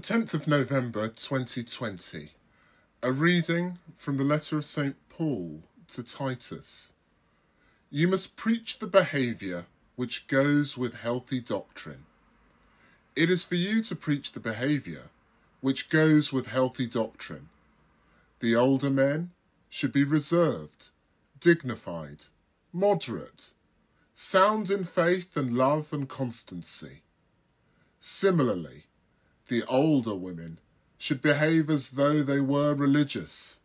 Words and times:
10th 0.00 0.34
of 0.34 0.46
November 0.46 1.08
2020. 1.08 2.32
A 3.02 3.12
reading 3.12 3.78
from 3.96 4.18
the 4.18 4.24
letter 4.24 4.58
of 4.58 4.64
St. 4.64 4.94
Paul 5.08 5.62
to 5.88 6.02
Titus. 6.02 6.92
You 7.90 8.08
must 8.08 8.36
preach 8.36 8.78
the 8.78 8.86
behaviour 8.86 9.64
which 9.94 10.26
goes 10.26 10.76
with 10.76 11.00
healthy 11.00 11.40
doctrine. 11.40 12.04
It 13.14 13.30
is 13.30 13.42
for 13.42 13.54
you 13.54 13.80
to 13.82 13.96
preach 13.96 14.32
the 14.32 14.40
behaviour 14.40 15.08
which 15.62 15.88
goes 15.88 16.32
with 16.32 16.48
healthy 16.48 16.86
doctrine. 16.86 17.48
The 18.40 18.54
older 18.54 18.90
men 18.90 19.30
should 19.70 19.92
be 19.92 20.04
reserved, 20.04 20.88
dignified, 21.40 22.26
moderate, 22.72 23.52
sound 24.14 24.68
in 24.68 24.84
faith 24.84 25.36
and 25.36 25.56
love 25.56 25.92
and 25.92 26.06
constancy. 26.06 27.00
Similarly, 27.98 28.85
the 29.48 29.62
older 29.64 30.14
women 30.14 30.58
should 30.98 31.22
behave 31.22 31.70
as 31.70 31.92
though 31.92 32.22
they 32.22 32.40
were 32.40 32.74
religious, 32.74 33.60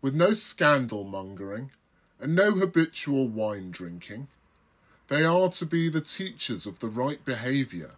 with 0.00 0.14
no 0.14 0.32
scandal 0.32 1.04
mongering 1.04 1.70
and 2.18 2.34
no 2.34 2.52
habitual 2.52 3.28
wine 3.28 3.70
drinking. 3.70 4.28
They 5.08 5.24
are 5.24 5.48
to 5.50 5.66
be 5.66 5.88
the 5.88 6.00
teachers 6.00 6.66
of 6.66 6.78
the 6.78 6.88
right 6.88 7.24
behaviour 7.24 7.92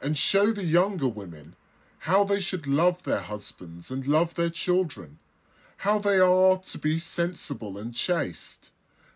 and 0.00 0.16
show 0.16 0.52
the 0.52 0.64
younger 0.64 1.08
women 1.08 1.56
how 2.00 2.24
they 2.24 2.40
should 2.40 2.66
love 2.66 3.02
their 3.02 3.20
husbands 3.20 3.90
and 3.90 4.06
love 4.06 4.34
their 4.34 4.50
children, 4.50 5.18
how 5.78 5.98
they 5.98 6.18
are 6.18 6.58
to 6.58 6.78
be 6.78 6.98
sensible 6.98 7.78
and 7.78 7.94
chaste, 7.94 8.70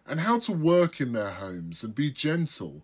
and 0.06 0.20
how 0.20 0.38
to 0.38 0.52
work 0.52 1.00
in 1.00 1.12
their 1.12 1.30
homes 1.30 1.84
and 1.84 1.94
be 1.94 2.10
gentle 2.10 2.82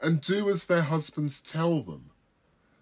and 0.00 0.20
do 0.20 0.48
as 0.48 0.66
their 0.66 0.82
husbands 0.82 1.40
tell 1.40 1.80
them 1.80 2.09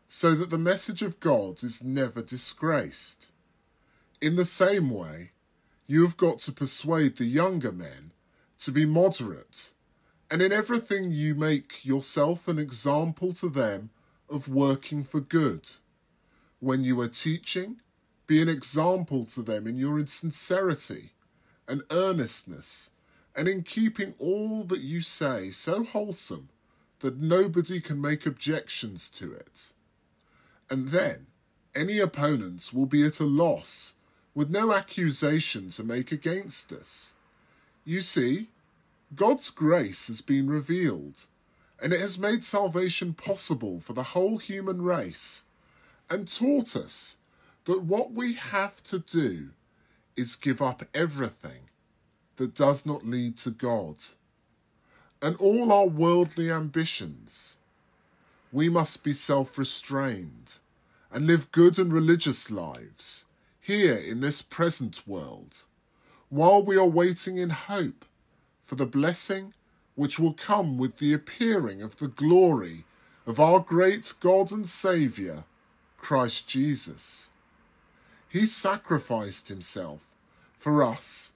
so 0.08 0.34
that 0.34 0.48
the 0.48 0.58
message 0.58 1.02
of 1.02 1.20
God 1.20 1.62
is 1.62 1.84
never 1.84 2.22
disgraced. 2.22 3.30
In 4.22 4.36
the 4.36 4.46
same 4.46 4.88
way, 4.88 5.32
you 5.86 6.02
have 6.02 6.16
got 6.16 6.38
to 6.40 6.52
persuade 6.52 7.16
the 7.16 7.26
younger 7.26 7.70
men 7.70 8.12
to 8.60 8.72
be 8.72 8.86
moderate, 8.86 9.72
and 10.30 10.40
in 10.40 10.50
everything 10.50 11.12
you 11.12 11.34
make 11.34 11.84
yourself 11.84 12.48
an 12.48 12.58
example 12.58 13.32
to 13.34 13.50
them 13.50 13.90
of 14.30 14.48
working 14.48 15.04
for 15.04 15.20
good. 15.20 15.70
When 16.58 16.84
you 16.84 16.98
are 17.02 17.08
teaching, 17.08 17.80
be 18.26 18.40
an 18.40 18.48
example 18.48 19.26
to 19.26 19.42
them 19.42 19.66
in 19.66 19.76
your 19.76 20.04
sincerity 20.06 21.12
and 21.68 21.82
earnestness, 21.90 22.92
and 23.36 23.46
in 23.46 23.62
keeping 23.62 24.14
all 24.18 24.64
that 24.64 24.80
you 24.80 25.02
say 25.02 25.50
so 25.50 25.84
wholesome 25.84 26.48
that 27.00 27.18
nobody 27.18 27.78
can 27.78 28.00
make 28.00 28.26
objections 28.26 29.10
to 29.10 29.32
it 29.32 29.74
and 30.70 30.88
then 30.88 31.26
any 31.74 31.98
opponents 31.98 32.72
will 32.72 32.86
be 32.86 33.04
at 33.04 33.20
a 33.20 33.24
loss, 33.24 33.94
with 34.34 34.50
no 34.50 34.72
accusation 34.72 35.68
to 35.68 35.82
make 35.82 36.12
against 36.12 36.72
us. 36.72 37.14
You 37.84 38.00
see, 38.00 38.48
God's 39.14 39.50
grace 39.50 40.08
has 40.08 40.20
been 40.20 40.48
revealed, 40.48 41.26
and 41.80 41.92
it 41.92 42.00
has 42.00 42.18
made 42.18 42.44
salvation 42.44 43.14
possible 43.14 43.80
for 43.80 43.92
the 43.92 44.02
whole 44.14 44.38
human 44.38 44.82
race, 44.82 45.44
and 46.10 46.28
taught 46.28 46.76
us 46.76 47.18
that 47.64 47.82
what 47.82 48.12
we 48.12 48.34
have 48.34 48.82
to 48.84 48.98
do 48.98 49.50
is 50.16 50.36
give 50.36 50.60
up 50.60 50.82
everything 50.94 51.70
that 52.36 52.54
does 52.54 52.84
not 52.84 53.06
lead 53.06 53.36
to 53.38 53.50
God. 53.50 53.96
And 55.20 55.36
all 55.36 55.72
our 55.72 55.86
worldly 55.86 56.50
ambitions, 56.50 57.58
we 58.58 58.68
must 58.68 59.04
be 59.04 59.12
self 59.12 59.56
restrained 59.56 60.58
and 61.12 61.28
live 61.28 61.52
good 61.52 61.78
and 61.78 61.92
religious 61.92 62.50
lives 62.50 63.26
here 63.60 63.94
in 63.94 64.20
this 64.20 64.42
present 64.42 65.00
world, 65.06 65.62
while 66.28 66.60
we 66.60 66.76
are 66.76 66.84
waiting 66.84 67.36
in 67.36 67.50
hope 67.50 68.04
for 68.60 68.74
the 68.74 68.84
blessing 68.84 69.54
which 69.94 70.18
will 70.18 70.32
come 70.32 70.76
with 70.76 70.96
the 70.96 71.14
appearing 71.14 71.80
of 71.82 71.98
the 71.98 72.08
glory 72.08 72.84
of 73.28 73.38
our 73.38 73.60
great 73.60 74.12
God 74.18 74.50
and 74.50 74.66
Saviour, 74.66 75.44
Christ 75.96 76.48
Jesus. 76.48 77.30
He 78.28 78.44
sacrificed 78.44 79.46
himself 79.46 80.16
for 80.56 80.82
us 80.82 81.34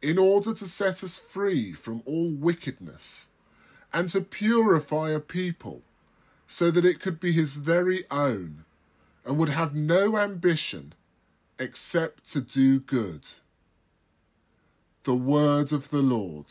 in 0.00 0.18
order 0.18 0.54
to 0.54 0.66
set 0.66 1.02
us 1.02 1.18
free 1.18 1.72
from 1.72 2.04
all 2.06 2.30
wickedness 2.30 3.30
and 3.92 4.08
to 4.10 4.20
purify 4.20 5.10
a 5.10 5.18
people 5.18 5.82
so 6.50 6.68
that 6.68 6.84
it 6.84 6.98
could 6.98 7.20
be 7.20 7.30
his 7.30 7.58
very 7.58 8.02
own 8.10 8.64
and 9.24 9.38
would 9.38 9.50
have 9.50 9.72
no 9.72 10.18
ambition 10.18 10.92
except 11.60 12.28
to 12.32 12.40
do 12.40 12.80
good. 12.80 13.28
The 15.04 15.14
word 15.14 15.72
of 15.72 15.90
the 15.90 16.02
Lord. 16.02 16.46